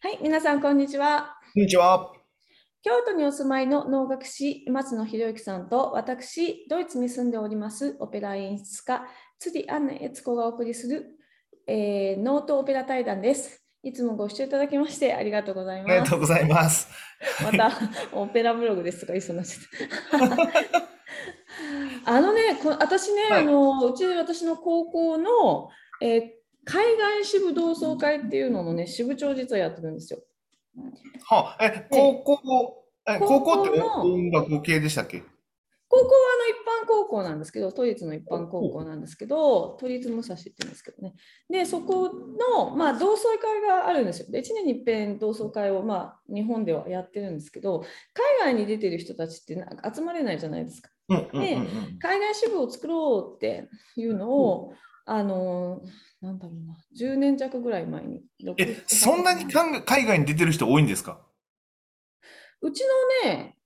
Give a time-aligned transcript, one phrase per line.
[0.00, 1.34] はい、皆さん、こんにちは。
[1.54, 2.12] こんにちは。
[2.84, 9.02] 京都にお住まいの能楽師、松野博之さんと、私、ドイツに住んでおります、オペラ演出家、
[9.40, 11.04] 辻アンナ悦子がお送りする、
[11.66, 13.64] えー、ノートオペラ対談です。
[13.82, 15.90] いつもご視聴いただきましてありがとうございます。
[15.90, 16.88] ありがとうございます。
[17.42, 17.72] また、
[18.12, 20.20] オペラブログですとか言いそうになっちゃっ
[22.04, 22.12] た。
[22.12, 25.70] あのね、こ私ね、はいあのうち私の高校の、
[26.00, 30.20] えー海外支部同窓会っていうののね、支部長実はやってるんですよ。
[31.24, 35.22] はあ、え、高校、え、高校っての音楽系でしたっけ？
[35.90, 41.14] 高校はあの一般高校なんですけど、都立の一般高校なんですけど、都立武蔵って言うんですけどね。
[41.48, 42.10] で、そこ
[42.58, 44.30] の、まあ、同窓会があるんですよ。
[44.30, 47.84] で、1年に一遍同窓会を、まあ、日本ではやってるんですけど、
[48.40, 50.90] 海外に出てる人たちってなんか集まれないじゃないですか。
[51.08, 51.98] うんうんうんうん。
[51.98, 54.74] 海外支部を作ろうっていうのを、
[55.10, 55.80] あの、
[56.20, 58.22] なんだろうな、10年弱ぐらい前に。
[58.58, 61.20] え、そんなに海外に出てる人多いんですか？
[62.60, 62.84] うち
[63.24, 63.56] のね、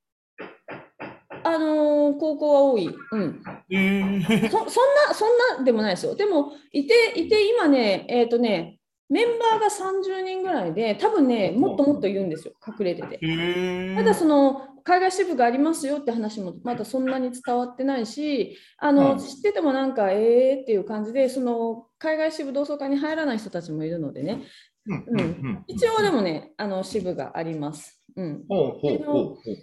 [1.45, 2.89] あの高校は多い。
[3.13, 3.43] うん。
[3.71, 6.15] えー、そそんな、そんなでもないですよ。
[6.15, 13.19] でも、いて、いて、今ね、えっ、とね、メンバーが30人ぐらいで、多分ね、もっともっと言うんですよ、隠れてて。
[13.23, 24.43] えー、ただ、その、海外支部がありますよって話もまだそんなに伝わってないし、あの、うん知っててもなんか、えーっていう感じで、その、海外支部同窓会に入らない人たちもいるのでね、
[24.87, 25.65] うんうんうん。
[25.69, 28.03] 一応でもね、あの、支部があります。
[28.17, 28.45] うん。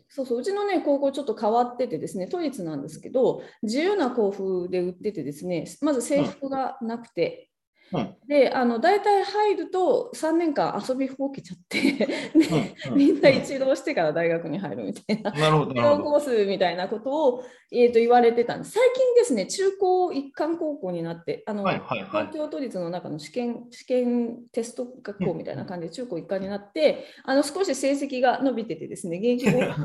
[0.07, 7.48] そうそう、うちのね、高校ちょっと変わっててですね、都立なんですけど、自由な校風で売っててですね、まず制服がなくて、
[7.93, 15.31] うんで、あの、大体入ると3年間遊びほうけちゃって、でうんうんみんな一浪してから大学に入るみたいな。
[15.31, 16.03] なるほど、なるほど。
[16.03, 18.73] コースみたいなことを、えー、と言われてたんです。
[18.73, 29.75] 最近ですね、中高一貫高校になって、あのはいはいはい東京都立の中の試験試験テスト学校みたいな感じで中高一貫になって、あの少し成績が伸びててですね、現役が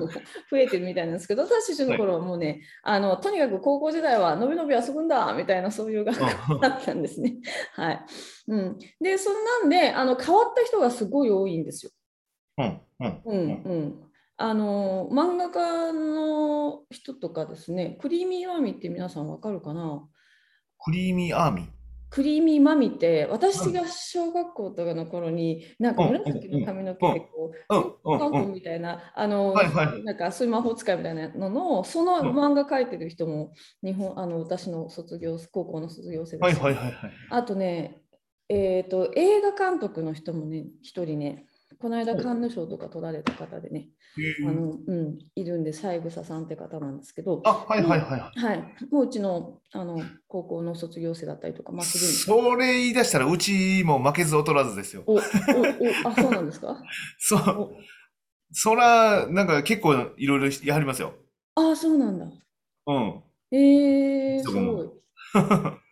[0.51, 7.37] 増えてるみたいなんですけど、 私たちの頃はもうね、あのとにかく高校時代はのびのび遊ぶんだみたいなそういう学校だったんですね。
[7.73, 7.94] はい
[8.49, 11.93] うん、で、そんなんであの変わった人がすごい多いんですよ。
[12.59, 13.63] うんうんうん。
[13.65, 13.95] うん、
[14.37, 20.07] あの漫画家の人とかですね、クリーミーマミって皆さんわかるかな？
[20.79, 21.67] クリーミーアーミー？
[22.15, 26.13] クリーミーマミって私が小学校とかの頃になんかうん。
[26.13, 28.31] 紫の髪の毛でこう、韓うん。
[28.31, 30.05] 国みたいなあの、はいはい。
[30.05, 33.53] なんかそういう魔法使いみたいなののその漫画描いてる人も
[33.83, 37.13] 日本あの私の卒業高校の卒業生ですはいはいはいはい。
[37.31, 38.01] あとね、
[38.49, 41.47] えー、と映画監督の人もね一人ね
[41.85, 43.91] この間カンヌ賞とか取られた方でね、
[44.49, 48.39] あのうん、いるんで、三枝さんって方なんですけど、あ、はいはいはいはい。
[48.43, 55.03] はい、もううちのあの高校の卒業生だったりとか、まあ、するそれ言い出したらうちも負けず劣らずですよ。
[55.07, 56.83] おおおあ、そうなんですか？
[57.21, 57.41] そう。
[57.41, 57.77] お
[58.51, 61.13] そら、なんか結構いろいろやりますよ。
[61.55, 62.25] あ、そうなんだ。
[62.87, 63.23] うん。
[63.51, 64.91] えー、すごい。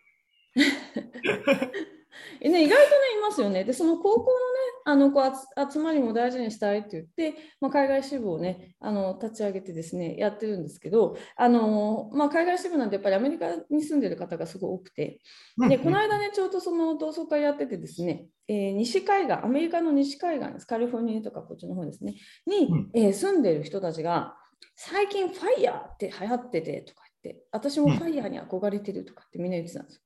[2.41, 3.63] えね、意外とね、いますよね。
[3.63, 4.52] で、その高校のね、
[4.85, 5.25] あのこう
[5.65, 15.21] 集集まりも大事にしたいって言って、まあ、海外支部をね、あの立ち上げてですね、やってるんですけど、あのまあ、海外支部なんてやっぱりアメリカに住んでる方がすごい多くて、
[15.69, 22.89] で、この間ね、ちょうどその同窓会やっててですね、えー西海岸、アメリカの西海岸です、カリフォルニアとかこっちの方ですね、に、うん。
[22.93, 24.35] えー住んでる人たちが、
[24.75, 30.01] 最近ファイヤーって流行っててとか言って、私もファイヤーに憧れてるとかってみんな言ってたんですよ。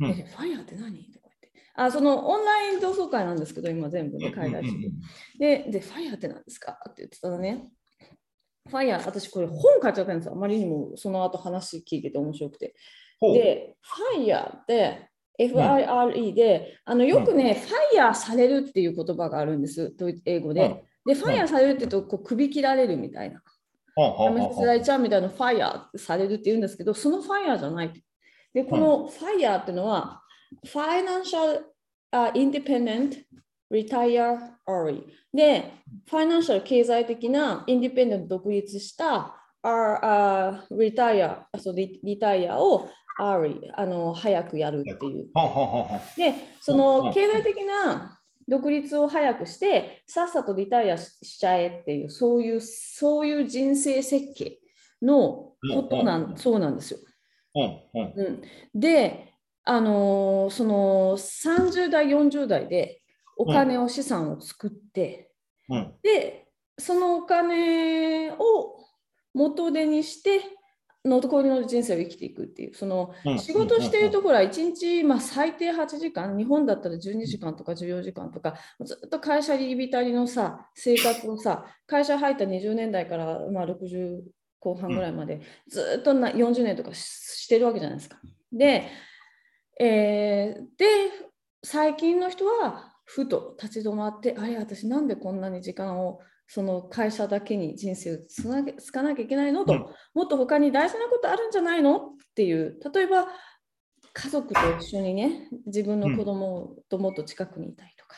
[0.00, 0.10] うん。
[0.10, 1.19] えファイヤーって何？
[1.84, 4.80] あ、そのオンライン同窓会なんですけど、今全部ね、海外支部。
[5.38, 7.70] で、で、ファイヤーって何ですかって言ってたらね、
[8.68, 10.32] ファイヤー、私これ本買っちゃったんですよ。
[10.34, 12.74] あまりにもその後話聞いてて面白くて。
[13.20, 15.08] で、ファイヤーって、
[15.38, 19.94] FIRE で、あのよくね、ファイヤーされるっていう言葉があるんです、
[20.26, 20.84] 英語で。
[21.06, 23.42] で、ファイヤーされるって言うと、こう首切られるみたいな。
[23.96, 27.92] やめほうほうさせられちゃうみたいなファイヤーされるって言うんですけど、そのファイヤーじゃない。
[28.52, 30.22] で、このファイヤーっていうのは、
[30.64, 31.69] uh, ファイナンシャル
[36.60, 42.88] 経済的なインディペンデント独立した uh, Retire、あそうリリタイアを
[43.20, 45.28] early あの早くやるっていう。
[46.16, 48.18] で、その経済的な
[48.48, 54.58] 独立を早くして、さっさとリタイアししちゃえっていう、そういう、そういう人生設計
[55.00, 57.00] のことなうんん、そうなんですよ。
[57.54, 58.42] うん、
[58.74, 59.29] で、
[59.70, 63.02] あのーその30代、40代で
[63.36, 65.30] お金を資産を作って、
[65.68, 65.92] うん。
[66.02, 68.84] で、そのお金を
[69.32, 70.40] 元手にして、
[71.04, 73.38] 残りの人生を生きていくっていう、そのうん。
[73.38, 84.22] 仕事してるところは1日、まあ、最低8時間、日本だったら12時間とか14時間とか、ずっと会社に浸りのさ、生活をさ、会社入った20年代から、まあ、60
[84.58, 87.04] 後半ぐらいまで、ずっとな40年とかし
[87.44, 88.20] してるわけじゃないですか。
[88.52, 88.88] で、
[89.82, 90.86] えーで、
[91.64, 102.00] 最近の人はふと立ち止まって、あれ、私なんでこんなに時間をその会社だけに人生をつなげつかなきゃいけないのと、うんもっと他に大事なことあるんじゃないのっ
[102.34, 103.28] ていう、例えば
[104.12, 108.16] 家族と一緒にね、自分の子供ともっと近くにいたいとか、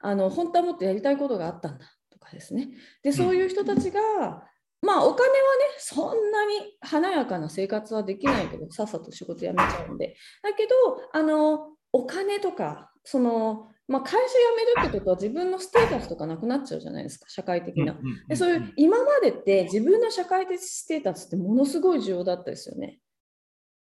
[0.00, 2.70] あの本当はもっとやりたいことがあったんだとかですね。
[3.02, 4.44] で、そういう人たちが、
[4.82, 5.40] まあお金はね、
[5.78, 10.16] そんなに華やかな生活はできないけど、さっさと仕事辞めちゃうんで。
[10.42, 10.72] だけど、
[11.12, 17.96] あのお金とか、その、まあ、会社辞めるってことは自分のステータスとかなくなっちゃうじゃないですか、社会的な。
[18.28, 22.98] でそういう今までって自分の社会的ステータスってものすごい重要だったですよね。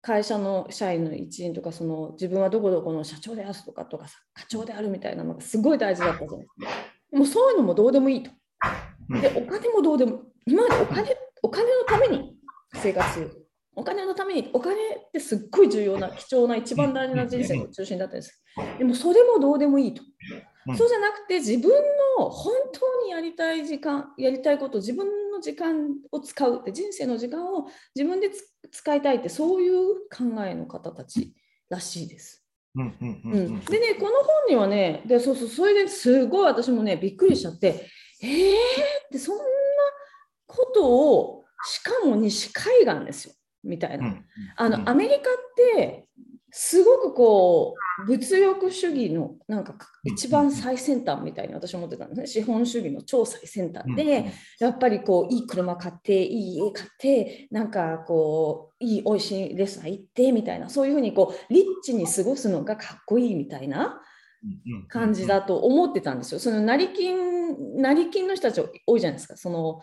[0.02, 6.70] 会社の社員の一員とかその自分はどこどこの社長であるとかとかさ課長であるみたいなのがすごい大事だったじゃないですか。
[7.12, 8.30] でもそういうのもどうでもいいと。
[9.08, 12.36] でお金もどうでも今までお金お金のために
[12.74, 13.40] 生活する。
[13.76, 18.42] お金のためにお金ってすっごい重要な貴重な一番大事な人生の中心だったんです。
[18.78, 20.02] でもそれもどうでもいいと。
[20.02, 21.70] うんそうじゃなくて自分
[22.18, 28.42] の本当にやりたい時間やりたいこと自分の時間を使うって人生の時間を自分でつ
[28.72, 31.34] 使いたいってそういう考えの方たち
[31.68, 32.42] らしいです。
[32.76, 37.86] うんうんうん、でねこの本にはねでそうそうそれですごい私もねびっくりしちゃって
[38.22, 39.44] えーってそんな
[40.56, 44.06] ことをしかも西海岸ですよみたいな。
[44.06, 44.24] うん。
[44.56, 44.88] あの、うん。
[44.88, 45.22] アメリカっ
[45.56, 46.08] て
[46.50, 49.74] すごくこう物欲主義のなんか
[50.04, 52.26] 一番最先端みたいに私は思ってたんですね。
[52.28, 53.84] 資本主義の超最先端。
[53.96, 60.68] で、やっぱりこういい車買っていい家買ってなんかこういい美味しいレストラン行ってみたいな。
[60.68, 64.00] そういうふうにこうリッチに過ごすのがかっこいいみたいな
[64.88, 66.38] 感じだと思ってたんですよ。
[66.38, 67.33] その成金
[67.74, 69.36] 成金の人たち多いじゃないですか。
[69.36, 69.80] その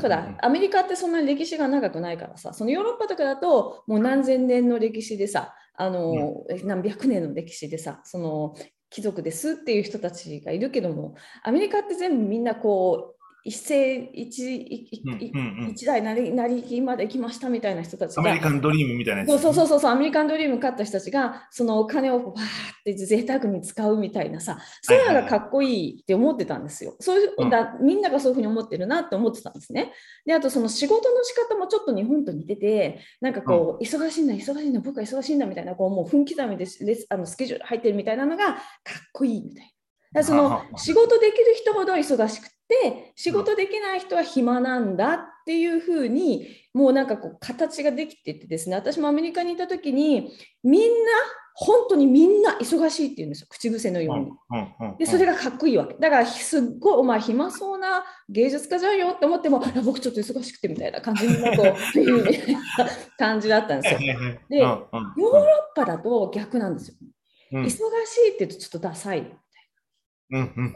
[0.00, 8.54] ほら、アメリカってそんなに歴史が長くないからさ、そのヨーロッパとかだと、もう何千年の歴史でさ、あの、何百年の歴史でさ、その
[8.90, 13.15] 貴族ですっていう人たちがいるけども、アメリカって全部みんなこう、
[13.46, 18.56] 一世一一うんうんうん一代なりなり金まで行きましたみたいな人たちアメリカが。
[18.56, 19.24] ンドリームみたいな。
[19.24, 22.36] そうそうそうそうアメリカンドリーム勝った人たちがそのお金をバーっ
[22.84, 26.96] て贅沢に使うみたいなさそういうのがかっこいいって思ってたんですよ。
[26.98, 29.92] そういううんだみんながそういうふうに思ってるなって思ってたんですね。
[30.24, 36.66] であとその仕事の仕方もちょっと日本と似ててなんかこう、忙しいんだ忙しいんだ僕は忙しいんだみたいなこうもう分刻みで
[37.10, 38.58] あのスケジュール入ってるみたいなのがかっ
[39.12, 39.64] こいいみたい
[40.12, 40.24] な。
[40.24, 50.32] その仕事できる人ほど忙しくて仕事できない人は暇なんだっていうふうにもうなんかこう形ができててですね私もアメリカにいた時に
[50.62, 50.88] みんな
[51.58, 54.98] 本当にみんな忙しいって言うんですよ口癖のように。
[54.98, 61.74] でそれが、がかっこいいわけだからすっごいお前暇そうな芸術家じゃんよって思っても僕ちょっと忙しくてみたいな感じになこう
[63.18, 64.00] 感じだったんですよ。
[64.00, 64.18] ヨ
[64.50, 66.96] で、ヨーロッパだと逆なんですよ。
[67.00, 67.08] うん
[67.52, 69.32] 忙しいって言うとちょっとダサい。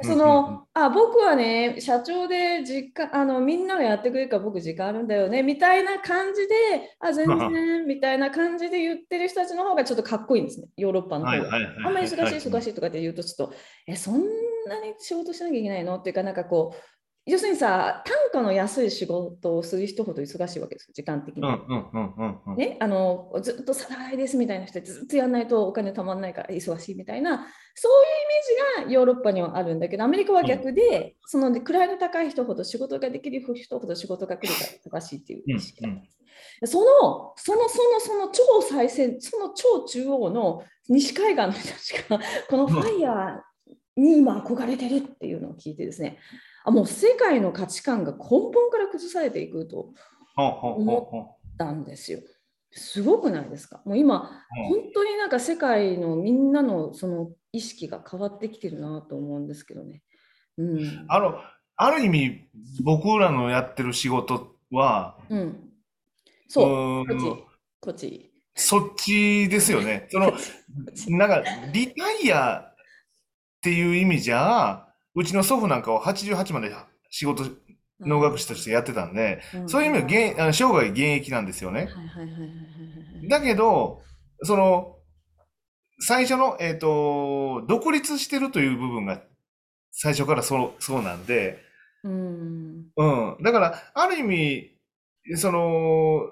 [0.03, 6.55] そのあ僕はね社長で実家あのみんながやってくれるから僕時間あるんだよねみたいな感じで
[7.01, 11.57] あ全然 みたいな感じで言ってる人たちの方がちょっとかっこいいんですねヨーロッパの方が。
[11.85, 12.63] あんまり忙しい忙しい。
[12.65, 13.55] しいとかって言うとちょっと
[13.87, 14.21] えそん
[14.69, 15.97] なに仕事しなきゃいけないの？
[15.97, 16.79] っていうかなんかこう
[17.27, 21.43] 要するにさ単価の安い仕事をする人ほど忙しいわけですよ時間的に。
[21.43, 22.57] うんうんうんうんうん。
[22.57, 34.61] ね、あのずっとさらいですみたいな人でずっとやらないとお金たまんないから忙しいみたいなそういうイメージがヨーロッパにはあるんだけどアメリカは逆で、その位の高い人ほど仕事ができる人ほど仕事が来るか
[34.93, 36.19] ら忙しいっていううん意識があるんです
[36.61, 43.41] でそのそのそのその超最先その超中央の西海岸の人たちがこのファイヤー
[43.97, 46.19] に今憧れてるっていうのを聞いてですね
[46.65, 49.93] あもう世界の価値観が根本から崩されていくと
[50.37, 52.21] ほうほうほうほたんですよ。
[52.73, 53.83] すごくないですか？
[53.85, 60.03] もう今、うん本当になんか世界のみんなのその意識が変わってきてるなと思うんですけどね。
[60.59, 61.05] うん。
[61.09, 61.35] あの、
[61.77, 62.49] ある意味、
[62.83, 65.71] 僕らのやってる仕事は、うん、
[66.49, 67.45] そう、こっち、
[67.81, 68.33] こっち。
[68.55, 70.07] そっちですよね。
[70.11, 70.33] その、
[71.17, 72.75] なんか、リタイアっ
[73.63, 76.73] ていう意味じゃ、うちの祖父なんかは88まで
[77.11, 77.45] 仕事、
[78.01, 81.89] 能楽師としてやってたんで、うんそういう意味で現あの生涯現役なんですよね。
[83.29, 84.03] だけど、
[84.43, 84.97] その、
[86.01, 89.23] 最初の、えっと、独立してるという部分が
[89.93, 91.59] 最初からそう、そうなんで、
[92.03, 92.87] うん。
[92.97, 93.37] うん。
[93.43, 94.71] だから、ある意味、
[95.37, 96.23] その、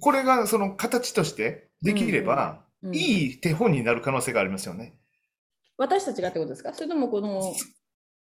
[0.00, 4.94] これがその形としてできれば、いい手本になる可能性がありますよね。
[5.76, 6.72] 私たちがってことですか？
[6.72, 7.40] それともこの、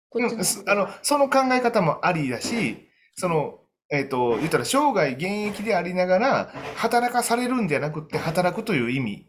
[0.08, 3.58] こっちうんすあの、その考え方もありだし、その、
[3.90, 9.26] えっと、言ったら生涯現役でありながら、働かされるんじゃなくて、働くという意味、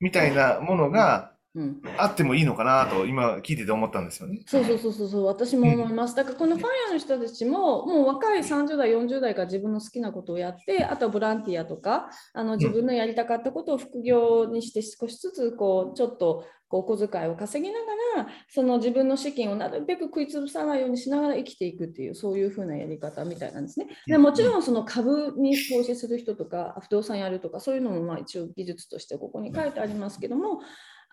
[0.00, 4.40] みたいなものがうん、あってもいいのかなと、今聞いてて思ったんですよね。
[4.44, 6.16] そうそうそうそうそう、私も思います。
[6.16, 23.86] だからこのファイヤーの人たちも、もう若い30代、40代から自分の好きなことをやって、あとはボランティアとか、あの自分のやりたかったことを副業にして少しずつこうちょっとこうお小遣いを稼ぎながら、その自分の資金をなるべく食いつぶさないようにしながら生きていくっていう、そういう風なやり方みたいなんですね。
[24.08, 30.60] でもちろんその株に投資する人とか、不動産やるとか、そういうのもまあ一応技術としてここに書いてありますけども、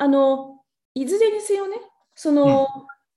[0.02, 0.58] あの
[0.96, 1.78] いずれにせよね、
[2.16, 2.68] その、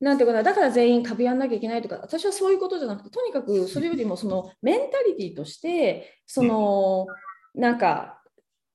[0.01, 7.07] なんていうかな、だから全員株やんなきゃいけないとか、私はそういうことじゃなくて、とにかくそれよりもそのメンタリティとして、その、
[7.55, 8.21] なんか、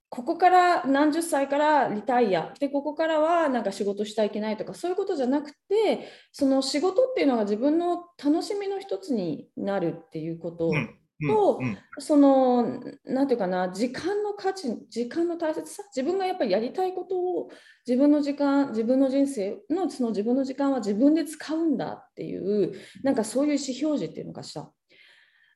[0.09, 17.49] ここから何十歳からリタイアでここからはなんか仕事したらいけないとかそういうことじゃなくてその仕事っていうのが自分の楽しみの一つになるっていうこと、うんうんとうんそのなんていうかな時間の価値時間の大切さ自分がやっぱりやりたいことを
[17.85, 22.73] 自分の時間自分の人生のその自分の時間は自分で使うんだっていう
[23.03, 24.69] なんかそういう意思表示っていうのかしら。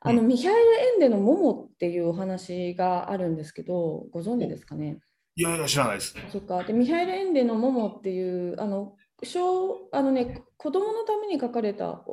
[0.05, 0.27] あの、うん。
[0.27, 4.99] ミハエル・エンデの「モモ」っていうお話があるんですけどご存知ですかね？
[5.35, 6.13] いやいや、知らないです。
[6.29, 6.63] そっか。
[6.63, 12.03] でミハエル・エンデの「モモ」っていうあの小あのね子供のために書かれた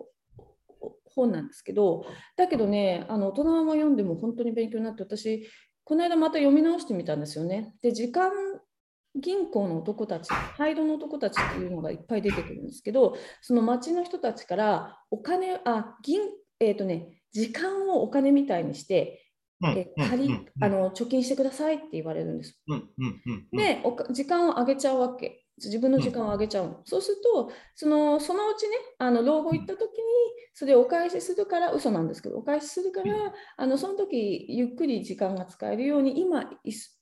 [1.14, 2.04] 本なんですけど
[2.36, 5.48] だけどねあの大人も読んでも本当に勉強になって私
[5.84, 7.74] この間また読み直してみたんですよね。
[7.82, 8.30] で時間
[9.16, 16.20] 銀行の男たち、灰色の男たちっていうのがいっぱい出てくるんですけど、その町の人たちからお金、あ、銀、
[16.60, 19.26] えっ、とね、時間をお金みたいにして、
[19.62, 19.92] うんえ
[20.62, 22.58] あの貯金してくださいって言われるんです。
[23.52, 25.44] で、おか時間を上げちゃうわけ。
[25.66, 26.82] 自分の時間を上げちゃうの。
[26.84, 29.88] そうすると、そのそのうちね、あの老後行った時に、
[30.54, 33.06] それをお返しするから、嘘なんですけど、お返しするから、
[33.56, 36.50] あのその時ゆっくり時間が使えるように、今、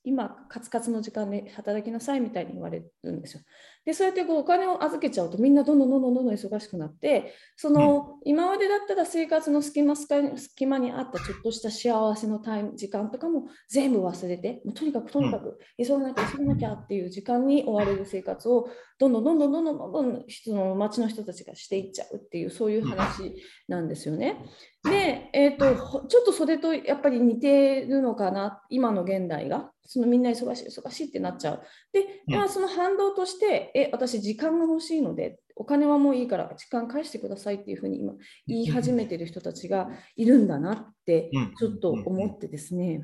[0.03, 3.43] 今カツカツの時間で働きなさいみたいに言われるんですよ。
[3.85, 18.69] で、そうやってこうお金を預けちゃうと、みんなどんどんどんどんどんどん忙しくなって、その、今までだったら生活の隙間隙間にあったちょっとした幸せのタイム時間とかも全部忘れて、もうとにかくとにかく急がなきゃ急がなきゃっていう時間に追われる生活を
[18.99, 23.33] どんどんどんどんどんどんどんどんその町の人たちがしていっちゃうっていうそういう話
[23.67, 24.37] なんですよね。
[24.83, 29.71] で、えー、とほちょっとそれとやっぱり似てるのかな今の現代が。
[29.91, 31.61] そのみんな忙しい忙しいってなっちゃう。
[31.91, 32.35] で、うん。
[32.35, 38.13] まあその反動としてえ私時間が欲しいのでお金はもういいから時間返してくださいっていうふうに今
[38.45, 41.55] 言い始めてる人たちがいるんだなってうん。
[41.55, 43.01] ちょっと思ってですね。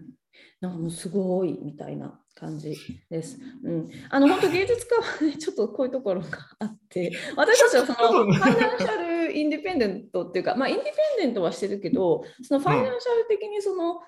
[0.62, 2.76] なんかもうすごいみたいな感じ
[3.10, 3.40] です。
[3.64, 6.28] うん、あの本当芸術家はねちょっとこういうところが
[6.60, 10.94] あって私たちはそのファイナンシャルインディペンデントっていうかまあインディペン
[11.26, 14.00] デントはしてるけどそのファイナンシャル的にその、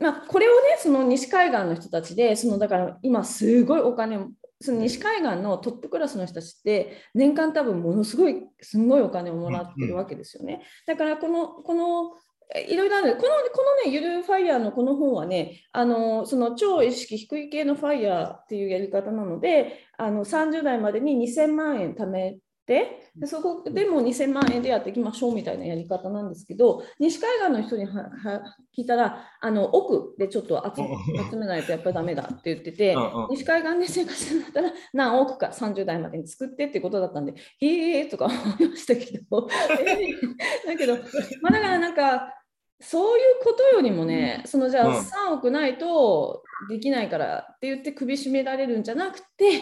[0.00, 4.18] まあ、これをねその西海岸の人たちでそのだから今すごいお金
[4.60, 10.62] その西海岸のトップクラスの人たちって年間多分ものすごいすごいお金をもらってるわけですよね。
[10.86, 12.12] だからこのこの
[12.54, 22.38] えいろいろあるこのこのねゆるファイヤーのこの本はねあのその超意識低い系のファイヤーっていうやり方なのであの30代までに2000万円貯め
[22.72, 30.82] てでそこでも2000万円でやっていきましょうみたいなやり方なんですけど西海岸の人に聞いたらあの奥でちょっと集
[31.30, 32.96] 集めないとやっぱりダメだって言ってて。
[33.30, 39.48] 西海岸で生活するんだったら何億か30代までに作ってってことだったんで、へえーとか思いましたけど、
[40.66, 40.96] だけど、
[41.40, 42.34] まあ、だからなんか、
[42.80, 44.94] そういうことよりもね、そのじゃうん。
[44.96, 49.60] あ3億ないとできないからって言って首絞められるんじゃなくて、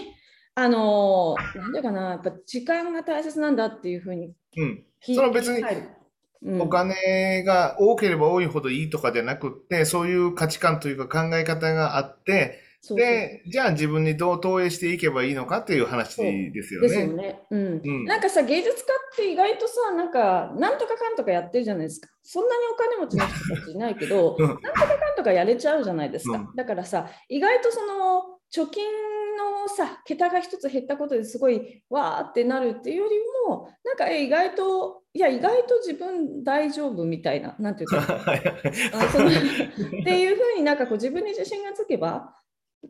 [0.55, 5.65] あのなんていうかな、やっぱ時間が大切なんだっていうふうにうんその別に
[6.61, 12.61] お金が多ければ多いほどいいとかじゃなくって、そういう価値観というか考え方があって、
[12.97, 17.15] で、じゃあ自分にどう投影していけばいいのかっていう話ですよですよね。
[17.15, 17.41] ね。
[17.51, 17.81] うん。
[17.85, 22.09] うんなんかさ、芸術家って意外とさ、なんか、なんとかかんとかやってるじゃないですか。
[22.23, 26.39] そんなにお金持ちの人たちいないけど、うんなんとかかんとかやれちゃうじゃないですか。
[26.39, 28.85] うんだからさ、意外とその、貯金
[29.63, 33.17] のさ、桁が一つ減ったことですごいわーってなるっていうより
[33.49, 37.99] も、なんかえ意外と、いや、意外と自分大丈夫みたいな、なんていうか、
[38.95, 39.33] あそのっ
[40.05, 42.35] ていうふうになんかこう自分に自信がつけば、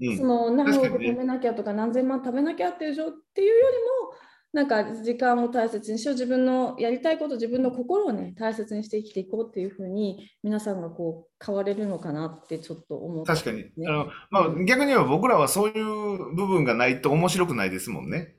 [0.00, 0.17] うん。
[0.17, 1.11] その何億確かにね。
[1.12, 13.64] 貯めなきゃとか何千万貯めなきゃっていう状っていうよりもなんか時間を大切にしよう、自分のやりたいこと、自分の心をね、大切にして生きていこうっていうふうに、皆さんがこう変われるのかなってちょっと思って、確かに。
[13.87, 18.35] あの、まあ、逆に言えば僕らはそういう部分がないと面白くないですもんね。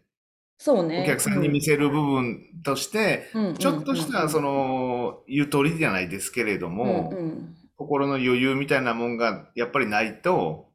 [0.58, 1.03] そうね。
[1.03, 10.70] お客さんに見せる部分として、うん、ちょっとしたその、ゆとりじゃないですけれども、うんうん心の余裕みたいなもんがやっぱりないと、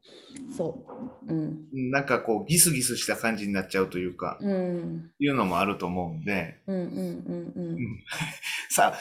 [0.55, 0.85] そ
[1.29, 1.33] う。
[1.33, 1.91] うん。
[1.91, 5.11] なんかこうギスギスした感じになっちゃうというか、うん。
[5.19, 6.61] いうのもあると思うんで。
[6.67, 7.79] うんうんうんうん。
[8.71, 8.99] さあ、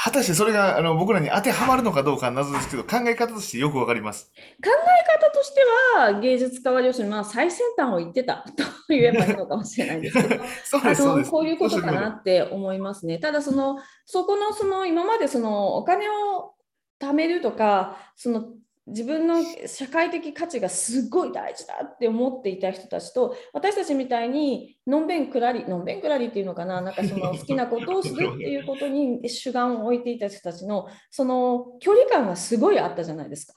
[0.00, 4.30] 果たしてそれがあの僕らに当てはまるのかどうか謎ですけど、考え方としてよくわかります。
[4.62, 5.60] 考え方として
[5.96, 10.44] は、芸術家は要するにまあ最先端を言ってた と言えばいいのかもしれないですけど、
[10.94, 11.24] そう。
[11.24, 13.18] こういうことかなって思いますね。
[13.18, 16.54] ただその、そこのその今までそのお金を
[17.00, 18.52] 貯めるとか、その
[18.88, 19.36] 自分の
[19.66, 33.54] 社会的価値がすごい大事だって思っていた人たちと私たちみたいにのんべんくらりのんべんくらりっていうのかななんかその 好きなことをするっていうことに主眼を置いていた人たちのその距離感がすごいあったじゃないですか。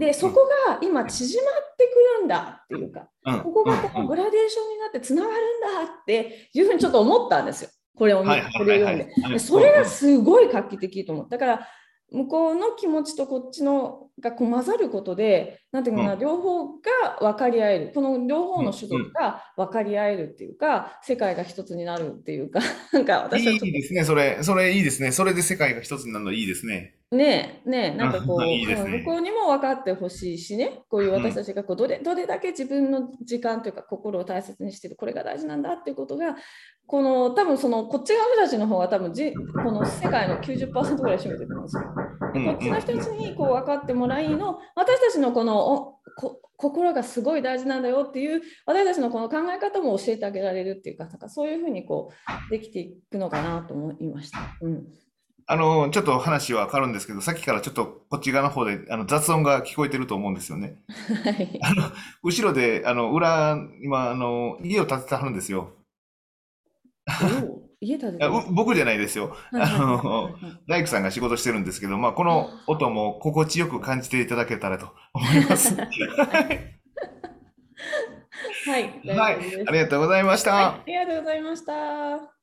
[0.00, 3.08] でそこが今縮まってくるんだっていうか、
[3.44, 7.70] ここがこうグラデーションになってつながるんだっていうふうにちょっと思ったんですよ。
[7.96, 8.24] これをこ
[8.64, 9.38] れを読んで。
[9.38, 11.36] それがすごい画期的と思った。
[11.36, 11.68] だから
[12.12, 16.80] 向こうの気持ちとこっちのがこう混ざることで、なんていうかな、うん、両方が
[17.20, 22.60] 分かり合える、この両方の種族が分かり合えるっていうか、世界が一つになるっていうか、
[22.92, 26.94] なんか私はいいですね、それ、それいいですね、それで世界が一つになるのいいですね。
[27.12, 36.34] ねえ、ねえ、なんかこう、いいね、向こうにも分かってほしいしね、こういう私たちがこうどれどれだけ自分の時間というか心を大切にしてる、これが大事なんだっていうことが、
[36.84, 41.82] この多分そのこっち側の人たちの方が多分じこの世界の90%ぐらい占めてるんですよ。
[41.84, 52.10] こっちの人たちにこう分かってもらいの、私たちのこのこ心がすごい大事なんだよっていう私たちのこの考え方も教えてあげられるっていうか、なんかそういうふうにこ
[52.48, 54.40] うできていくのかなと思いました。
[54.60, 54.86] うん
[55.48, 60.78] あの、ちょっと話は変わるんですけど、さっきからちょっとこっち側の方であの雑音が聞こえてると思うんですよね。
[61.24, 61.58] はい。
[61.62, 61.84] あの、
[62.24, 65.72] 後ろで、あの、裏、今、あの、家を建ててはるんですよ。
[67.80, 69.36] 家建てて僕じゃないですよ。
[69.52, 70.34] あの、
[70.66, 75.76] 大工さんが仕事してるんですけど、まあ、この音も心地よく感じていただけたらと思います。
[75.78, 75.84] は
[76.40, 76.76] い。
[78.66, 79.02] はい。
[79.04, 79.36] はい。
[79.68, 80.54] ありがとうございました。
[80.54, 82.35] はい、ありがとうございました。